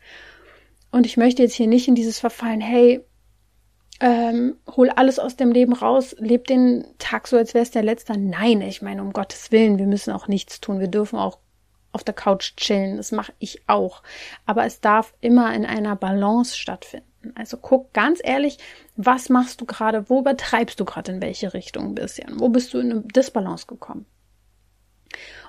[0.90, 3.04] Und ich möchte jetzt hier nicht in dieses Verfallen, hey,
[4.00, 7.82] ähm, hol alles aus dem Leben raus, leb den Tag so, als wäre es der
[7.82, 8.16] letzte.
[8.16, 10.78] Nein, ich meine, um Gottes Willen, wir müssen auch nichts tun.
[10.80, 11.38] Wir dürfen auch
[11.92, 12.96] auf der Couch chillen.
[12.96, 14.02] Das mache ich auch.
[14.46, 17.06] Aber es darf immer in einer Balance stattfinden.
[17.34, 18.58] Also guck ganz ehrlich,
[18.96, 20.08] was machst du gerade?
[20.08, 22.38] Wo übertreibst du gerade in welche Richtung ein bisschen?
[22.38, 24.06] Wo bist du in eine Disbalance gekommen?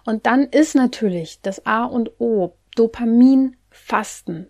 [0.05, 4.49] Und dann ist natürlich das A und O Dopaminfasten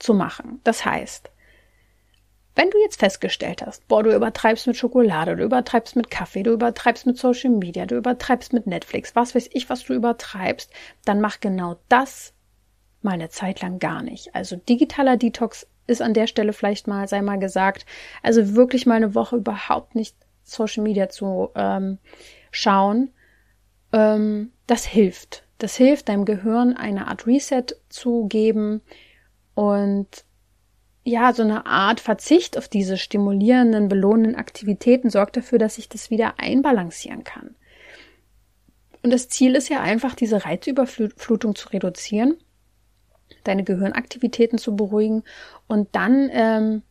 [0.00, 0.60] zu machen.
[0.64, 1.30] Das heißt,
[2.56, 6.52] wenn du jetzt festgestellt hast, boah, du übertreibst mit Schokolade, du übertreibst mit Kaffee, du
[6.52, 10.72] übertreibst mit Social Media, du übertreibst mit Netflix, was weiß ich, was du übertreibst,
[11.04, 12.34] dann mach genau das
[13.02, 14.34] mal eine Zeit lang gar nicht.
[14.34, 17.86] Also digitaler Detox ist an der Stelle vielleicht mal, sei mal gesagt,
[18.22, 21.98] also wirklich mal eine Woche überhaupt nicht Social Media zu ähm,
[22.50, 23.12] schauen.
[23.92, 25.44] Ähm, das hilft.
[25.58, 28.82] Das hilft deinem Gehirn eine Art Reset zu geben
[29.60, 30.24] und
[31.04, 36.08] ja, so eine Art Verzicht auf diese stimulierenden, belohnenden Aktivitäten sorgt dafür, dass ich das
[36.08, 37.54] wieder einbalancieren kann.
[39.02, 42.38] Und das Ziel ist ja einfach, diese Reizüberflutung zu reduzieren,
[43.44, 45.24] deine Gehirnaktivitäten zu beruhigen
[45.68, 46.82] und dann ähm,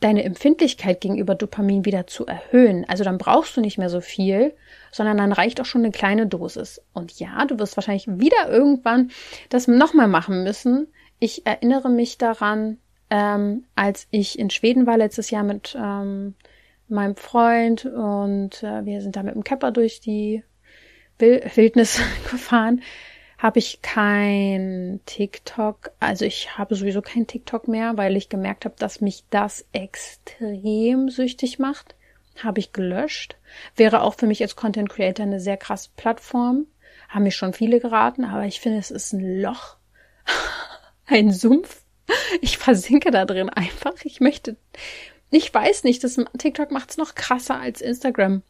[0.00, 2.84] deine Empfindlichkeit gegenüber Dopamin wieder zu erhöhen.
[2.90, 4.54] Also dann brauchst du nicht mehr so viel,
[4.92, 6.82] sondern dann reicht auch schon eine kleine Dosis.
[6.92, 9.10] Und ja, du wirst wahrscheinlich wieder irgendwann
[9.48, 10.88] das nochmal machen müssen.
[11.20, 12.78] Ich erinnere mich daran,
[13.10, 16.34] ähm, als ich in Schweden war letztes Jahr mit ähm,
[16.88, 20.42] meinem Freund und äh, wir sind da mit dem Camper durch die
[21.18, 22.82] Wildnis gefahren,
[23.36, 28.74] habe ich kein TikTok, also ich habe sowieso kein TikTok mehr, weil ich gemerkt habe,
[28.78, 31.94] dass mich das extrem süchtig macht.
[32.42, 33.36] Habe ich gelöscht.
[33.76, 36.66] Wäre auch für mich als Content Creator eine sehr krasse Plattform.
[37.08, 39.76] Haben mir schon viele geraten, aber ich finde, es ist ein Loch,
[41.10, 41.82] ein Sumpf.
[42.40, 43.94] Ich versinke da drin einfach.
[44.02, 44.56] Ich möchte,
[45.30, 48.42] ich weiß nicht, das TikTok macht es noch krasser als Instagram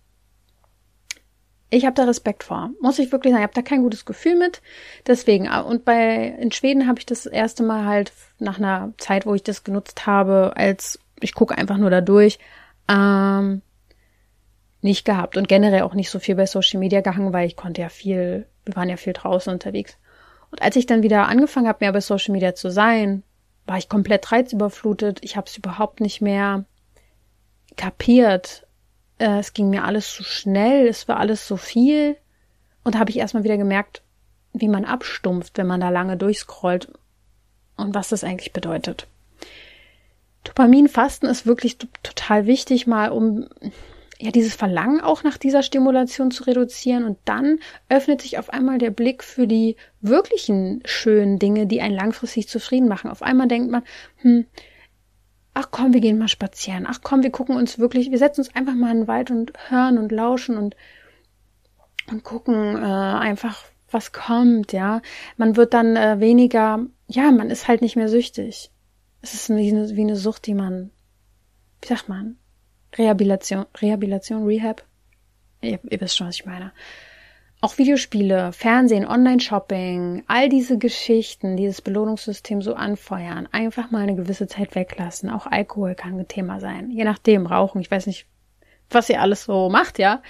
[1.71, 2.71] ich habe da Respekt vor.
[2.81, 4.61] Muss ich wirklich sagen, ich habe da kein gutes Gefühl mit.
[5.07, 9.25] Deswegen, äh, und bei in Schweden habe ich das erste Mal halt nach einer Zeit,
[9.25, 12.39] wo ich das genutzt habe, als ich gucke einfach nur da durch,
[12.89, 13.63] ähm,
[14.83, 15.37] nicht gehabt.
[15.37, 18.47] Und generell auch nicht so viel bei Social Media gehangen, weil ich konnte ja viel,
[18.65, 19.97] wir waren ja viel draußen unterwegs.
[20.51, 23.23] Und als ich dann wieder angefangen habe, mehr bei Social Media zu sein,
[23.67, 25.19] war ich komplett reizüberflutet.
[25.23, 26.65] Ich habe es überhaupt nicht mehr
[27.77, 28.67] kapiert,
[29.19, 32.17] äh, es ging mir alles zu schnell, es war alles so viel.
[32.83, 34.03] Und da habe ich erstmal wieder gemerkt,
[34.53, 36.89] wie man abstumpft, wenn man da lange durchscrollt
[37.77, 39.07] und was das eigentlich bedeutet.
[40.45, 43.47] Dopaminfasten ist wirklich total wichtig, mal um
[44.21, 48.79] ja dieses Verlangen auch nach dieser Stimulation zu reduzieren und dann öffnet sich auf einmal
[48.79, 53.11] der Blick für die wirklichen schönen Dinge, die einen langfristig zufrieden machen.
[53.11, 53.83] Auf einmal denkt man,
[54.17, 54.45] hm,
[55.55, 58.55] ach komm, wir gehen mal spazieren, ach komm, wir gucken uns wirklich, wir setzen uns
[58.55, 60.77] einfach mal in den Wald und hören und lauschen und,
[62.11, 65.01] und gucken äh, einfach, was kommt, ja.
[65.39, 68.71] Man wird dann äh, weniger, ja, man ist halt nicht mehr süchtig.
[69.23, 70.91] Es ist wie eine, wie eine Sucht, die man,
[71.81, 72.37] wie sagt man,
[72.97, 74.83] Rehabilitation, Rehabilitation, Rehab.
[75.61, 76.73] Ihr, ihr wisst schon, was ich meine.
[77.63, 84.47] Auch Videospiele, Fernsehen, Online-Shopping, all diese Geschichten, dieses Belohnungssystem so anfeuern, einfach mal eine gewisse
[84.47, 85.29] Zeit weglassen.
[85.29, 86.91] Auch Alkohol kann ein Thema sein.
[86.91, 88.27] Je nachdem, Rauchen, ich weiß nicht,
[88.89, 90.23] was ihr alles so macht, ja.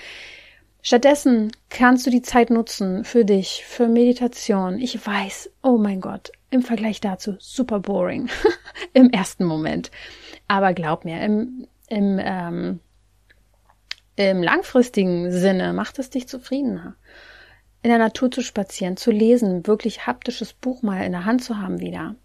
[0.83, 4.81] Stattdessen kannst du die Zeit nutzen für dich, für Meditation.
[4.81, 8.29] Ich weiß, oh mein Gott, im Vergleich dazu super boring
[8.93, 9.91] im ersten Moment.
[10.49, 12.81] Aber glaub mir, im, im, ähm,
[14.17, 16.97] im langfristigen Sinne macht es dich zufriedener
[17.83, 21.59] in der Natur zu spazieren, zu lesen, wirklich haptisches Buch mal in der Hand zu
[21.59, 22.17] haben wieder.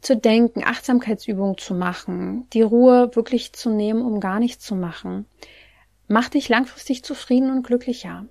[0.00, 5.26] Zu denken, Achtsamkeitsübungen zu machen, die Ruhe wirklich zu nehmen, um gar nichts zu machen,
[6.08, 8.26] macht dich langfristig zufrieden und glücklicher.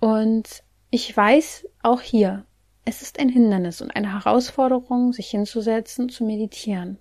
[0.00, 2.46] Und ich weiß auch hier,
[2.84, 6.98] es ist ein Hindernis und eine Herausforderung, sich hinzusetzen, zu meditieren.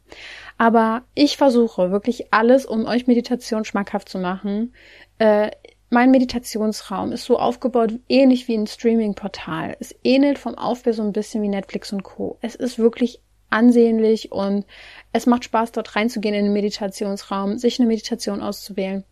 [0.57, 4.73] Aber ich versuche wirklich alles, um euch Meditation schmackhaft zu machen.
[5.17, 5.51] Äh,
[5.89, 9.75] mein Meditationsraum ist so aufgebaut, ähnlich wie ein Streaming-Portal.
[9.79, 12.37] Es ähnelt vom Aufbau so ein bisschen wie Netflix und Co.
[12.41, 14.65] Es ist wirklich ansehnlich und
[15.11, 19.03] es macht Spaß, dort reinzugehen in den Meditationsraum, sich eine Meditation auszuwählen.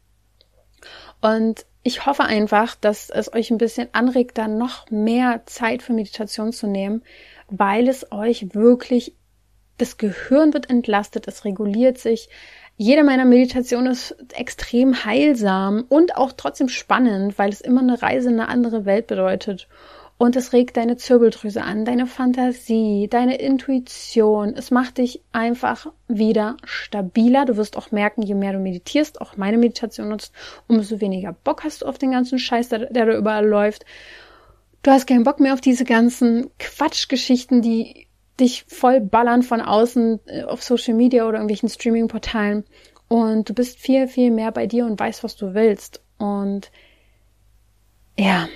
[1.21, 5.93] Und ich hoffe einfach, dass es euch ein bisschen anregt, dann noch mehr Zeit für
[5.93, 7.03] Meditation zu nehmen,
[7.49, 9.15] weil es euch wirklich,
[9.77, 12.29] das Gehirn wird entlastet, es reguliert sich,
[12.75, 18.29] jede meiner Meditationen ist extrem heilsam und auch trotzdem spannend, weil es immer eine Reise
[18.29, 19.67] in eine andere Welt bedeutet.
[20.19, 24.53] Und es regt deine Zirbeldrüse an, deine Fantasie, deine Intuition.
[24.53, 27.45] Es macht dich einfach wieder stabiler.
[27.45, 30.33] Du wirst auch merken, je mehr du meditierst, auch meine Meditation nutzt,
[30.67, 33.85] umso weniger Bock hast du auf den ganzen Scheiß, der, der da überall läuft.
[34.83, 38.07] Du hast keinen Bock mehr auf diese ganzen Quatschgeschichten, die
[38.41, 42.65] dich voll ballern von außen äh, auf Social Media oder irgendwelchen Streaming-Portalen.
[43.07, 46.01] Und du bist viel, viel mehr bei dir und weißt, was du willst.
[46.17, 46.71] Und
[48.17, 48.49] ja.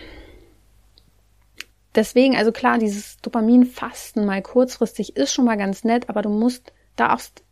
[1.96, 6.74] Deswegen, also klar, dieses Dopaminfasten mal kurzfristig ist schon mal ganz nett, aber du musst,
[6.96, 7.44] darfst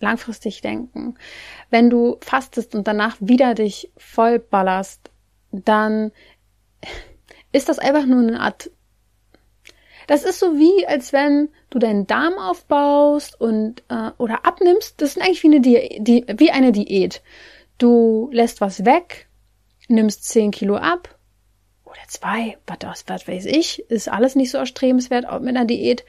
[0.00, 1.16] langfristig denken.
[1.70, 5.10] Wenn du fastest und danach wieder dich voll ballerst,
[5.52, 6.12] dann
[7.52, 8.70] ist das einfach nur eine Art
[10.06, 15.00] das ist so wie, als wenn du deinen Darm aufbaust und äh, oder abnimmst.
[15.00, 17.22] Das ist eigentlich wie eine, Di die, wie eine Diät.
[17.78, 19.26] Du lässt was weg,
[19.88, 21.15] nimmst 10 Kilo ab
[21.96, 26.04] oder zwei, was, was weiß ich, ist alles nicht so erstrebenswert auch mit einer Diät.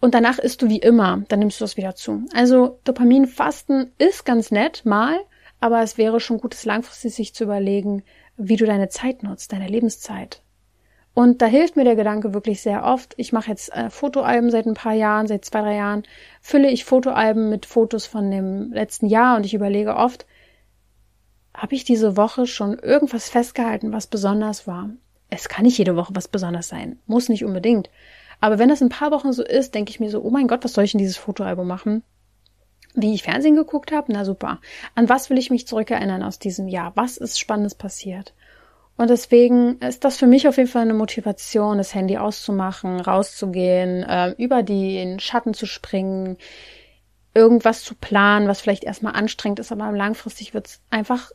[0.00, 2.24] und danach isst du wie immer, dann nimmst du das wieder zu.
[2.32, 5.18] Also Dopaminfasten ist ganz nett mal,
[5.60, 8.04] aber es wäre schon gut, es langfristig sich zu überlegen,
[8.36, 10.42] wie du deine Zeit nutzt, deine Lebenszeit.
[11.14, 13.14] Und da hilft mir der Gedanke wirklich sehr oft.
[13.16, 16.04] Ich mache jetzt äh, Fotoalben seit ein paar Jahren, seit zwei, drei Jahren,
[16.40, 20.26] fülle ich Fotoalben mit Fotos von dem letzten Jahr und ich überlege oft,
[21.52, 24.90] habe ich diese Woche schon irgendwas festgehalten, was besonders war?
[25.30, 27.90] Es kann nicht jede Woche was besonders sein, muss nicht unbedingt.
[28.40, 30.64] Aber wenn das ein paar Wochen so ist, denke ich mir so, oh mein Gott,
[30.64, 32.02] was soll ich in dieses Fotoalbum machen?
[32.94, 34.12] Wie ich Fernsehen geguckt habe?
[34.12, 34.60] Na super.
[34.94, 36.92] An was will ich mich zurückerinnern aus diesem Jahr?
[36.94, 38.34] Was ist Spannendes passiert?
[38.96, 44.02] Und deswegen ist das für mich auf jeden Fall eine Motivation, das Handy auszumachen, rauszugehen,
[44.02, 46.36] äh, über den Schatten zu springen,
[47.32, 51.30] irgendwas zu planen, was vielleicht erstmal anstrengend ist, aber langfristig wird es einfach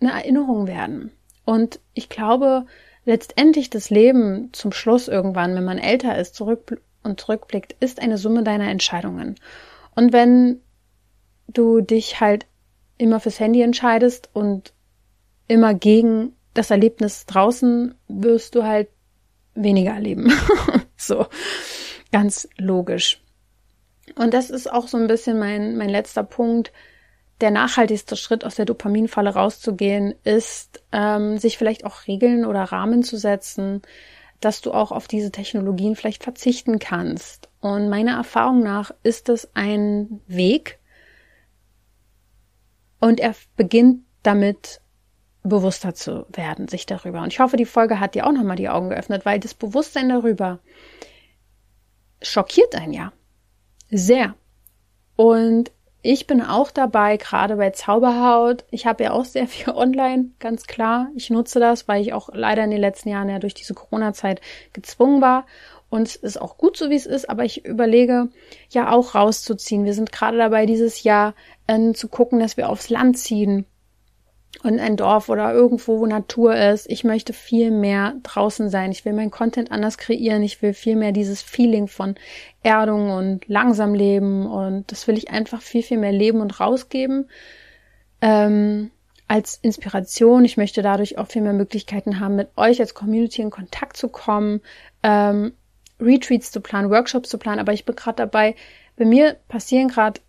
[0.00, 1.12] eine Erinnerung werden.
[1.44, 2.64] Und ich glaube,
[3.04, 8.18] letztendlich das Leben zum Schluss irgendwann, wenn man älter ist, zurück und zurückblickt, ist eine
[8.18, 9.36] Summe deiner Entscheidungen.
[9.94, 10.60] Und wenn
[11.48, 12.46] du dich halt
[12.98, 14.72] immer fürs Handy entscheidest und
[15.48, 18.88] immer gegen das Erlebnis draußen wirst du halt
[19.54, 20.32] weniger erleben.
[20.96, 21.26] so,
[22.12, 23.22] ganz logisch.
[24.16, 26.72] Und das ist auch so ein bisschen mein, mein letzter Punkt.
[27.40, 33.02] Der nachhaltigste Schritt aus der Dopaminfalle rauszugehen, ist, ähm, sich vielleicht auch Regeln oder Rahmen
[33.02, 33.82] zu setzen,
[34.40, 37.48] dass du auch auf diese Technologien vielleicht verzichten kannst.
[37.60, 40.78] Und meiner Erfahrung nach ist es ein Weg.
[43.00, 44.80] Und er beginnt damit,
[45.42, 47.22] bewusster zu werden, sich darüber.
[47.22, 50.08] Und ich hoffe, die Folge hat dir auch nochmal die Augen geöffnet, weil das Bewusstsein
[50.08, 50.58] darüber
[52.20, 53.12] schockiert einen ja.
[53.90, 54.34] Sehr.
[55.16, 55.72] Und
[56.02, 58.64] ich bin auch dabei, gerade bei Zauberhaut.
[58.70, 61.08] Ich habe ja auch sehr viel online, ganz klar.
[61.14, 64.40] Ich nutze das, weil ich auch leider in den letzten Jahren ja durch diese Corona-Zeit
[64.72, 65.46] gezwungen war.
[65.90, 68.28] Und es ist auch gut so, wie es ist, aber ich überlege
[68.70, 69.84] ja auch rauszuziehen.
[69.84, 71.34] Wir sind gerade dabei, dieses Jahr
[71.66, 73.66] äh, zu gucken, dass wir aufs Land ziehen
[74.62, 76.90] und ein Dorf oder irgendwo, wo Natur ist.
[76.90, 78.90] Ich möchte viel mehr draußen sein.
[78.92, 80.42] Ich will meinen Content anders kreieren.
[80.42, 82.16] Ich will viel mehr dieses Feeling von
[82.62, 84.46] Erdung und langsam leben.
[84.46, 87.28] Und das will ich einfach viel, viel mehr leben und rausgeben.
[88.20, 88.90] Ähm,
[89.30, 90.44] als Inspiration.
[90.44, 94.08] Ich möchte dadurch auch viel mehr Möglichkeiten haben, mit euch als Community in Kontakt zu
[94.08, 94.60] kommen,
[95.04, 95.52] ähm,
[96.00, 97.60] Retreats zu planen, Workshops zu planen.
[97.60, 98.56] Aber ich bin gerade dabei,
[98.96, 100.20] bei mir passieren gerade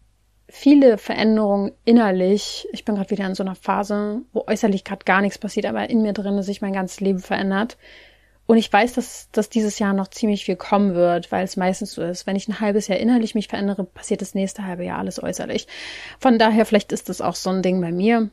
[0.52, 2.68] viele Veränderungen innerlich.
[2.74, 5.90] Ich bin gerade wieder in so einer Phase, wo äußerlich gerade gar nichts passiert, aber
[5.90, 7.78] in mir drin sich mein ganzes Leben verändert.
[8.48, 11.94] Und ich weiß, dass, dass dieses Jahr noch ziemlich viel kommen wird, weil es meistens
[11.94, 12.28] so ist.
[12.28, 15.68] Wenn ich ein halbes Jahr innerlich mich verändere, passiert das nächste halbe Jahr alles äußerlich.
[16.20, 18.30] Von daher, vielleicht ist das auch so ein Ding bei mir.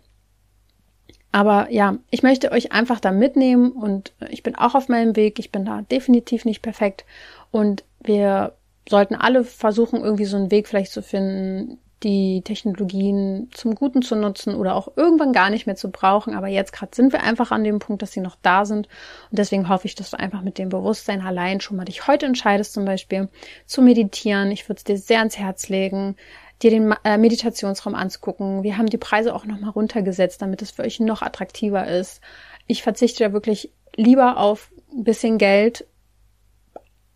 [1.30, 5.38] Aber ja, ich möchte euch einfach da mitnehmen und ich bin auch auf meinem Weg.
[5.38, 7.04] Ich bin da definitiv nicht perfekt
[7.52, 8.54] und wir
[8.88, 14.14] sollten alle versuchen, irgendwie so einen Weg vielleicht zu finden, die Technologien zum Guten zu
[14.14, 16.34] nutzen oder auch irgendwann gar nicht mehr zu brauchen.
[16.34, 18.86] Aber jetzt gerade sind wir einfach an dem Punkt, dass sie noch da sind.
[19.30, 22.26] Und deswegen hoffe ich, dass du einfach mit dem Bewusstsein allein schon mal dich heute
[22.26, 23.28] entscheidest, zum Beispiel
[23.66, 24.52] zu meditieren.
[24.52, 26.16] Ich würde es dir sehr ans Herz legen,
[26.62, 28.62] dir den äh, Meditationsraum anzugucken.
[28.62, 32.20] Wir haben die Preise auch nochmal runtergesetzt, damit es für euch noch attraktiver ist.
[32.68, 35.84] Ich verzichte da wirklich lieber auf ein bisschen Geld.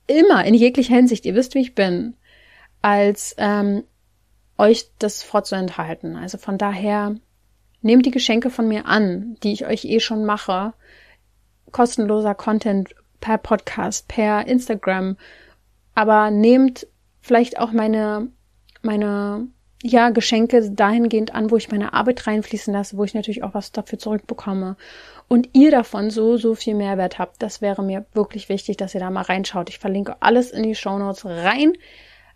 [0.08, 1.24] Immer, in jeglicher Hinsicht.
[1.24, 2.14] Ihr wisst, wie ich bin
[2.82, 3.84] als ähm,
[4.62, 6.16] euch das vorzuenthalten.
[6.16, 7.16] Also von daher
[7.82, 10.72] nehmt die Geschenke von mir an, die ich euch eh schon mache.
[11.72, 15.16] Kostenloser Content per Podcast, per Instagram.
[15.94, 16.86] Aber nehmt
[17.20, 18.28] vielleicht auch meine,
[18.82, 19.48] meine,
[19.82, 23.72] ja, Geschenke dahingehend an, wo ich meine Arbeit reinfließen lasse, wo ich natürlich auch was
[23.72, 24.76] dafür zurückbekomme.
[25.26, 27.42] Und ihr davon so, so viel Mehrwert habt.
[27.42, 29.70] Das wäre mir wirklich wichtig, dass ihr da mal reinschaut.
[29.70, 31.72] Ich verlinke alles in die Show Notes rein.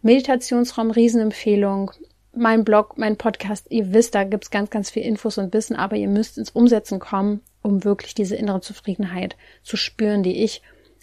[0.03, 1.93] Meditationsraum, Riesenempfehlung
[2.37, 5.97] mein Blog, mein Podcast, ihr wisst, da gibt's ganz, ganz viel Infos und Wissen, aber
[5.97, 10.63] ihr müsst ins Umsetzen kommen, um wirklich diese innere Zufriedenheit zu spüren, die ich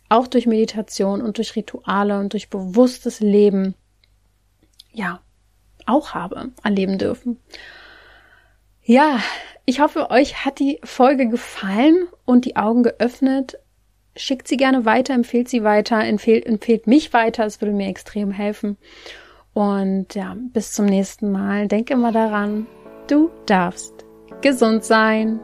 [0.09, 3.75] auch durch Meditation und durch Rituale und durch bewusstes Leben,
[4.91, 5.21] ja,
[5.85, 7.39] auch habe, erleben dürfen.
[8.83, 9.19] Ja,
[9.65, 13.57] ich hoffe, euch hat die Folge gefallen und die Augen geöffnet.
[14.15, 18.31] Schickt sie gerne weiter, empfehlt sie weiter, empfehlt, empfehlt mich weiter, es würde mir extrem
[18.31, 18.77] helfen.
[19.53, 21.67] Und ja, bis zum nächsten Mal.
[21.67, 22.67] Denk immer daran,
[23.07, 24.05] du darfst
[24.41, 25.39] gesund sein.